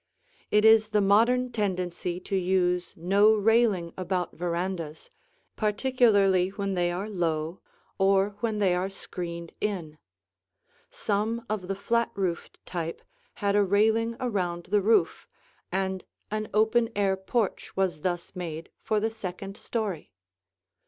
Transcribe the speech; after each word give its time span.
It 0.49 0.65
is 0.65 0.87
the 0.87 0.99
modern 0.99 1.51
tendency 1.51 2.19
to 2.21 2.35
use 2.35 2.95
no 2.97 3.35
railing 3.35 3.93
about 3.95 4.35
verandas, 4.35 5.11
particularly 5.55 6.49
when 6.49 6.73
they 6.73 6.89
are 6.89 7.07
low 7.07 7.61
or 7.99 8.29
when 8.39 8.57
they 8.57 8.73
are 8.73 8.89
screened 8.89 9.53
in. 9.61 9.99
Some 10.89 11.45
of 11.47 11.67
the 11.67 11.75
flat 11.75 12.09
roofed 12.15 12.57
type 12.65 13.03
had 13.35 13.55
a 13.55 13.61
railing 13.63 14.15
around 14.19 14.63
the 14.71 14.81
roof, 14.81 15.27
and 15.71 16.03
an 16.31 16.49
open 16.51 16.89
air 16.95 17.15
porch 17.15 17.75
was 17.77 18.01
thus 18.01 18.35
made 18.35 18.71
for 18.81 18.99
the 18.99 19.11
second 19.11 19.55
story. 19.55 20.11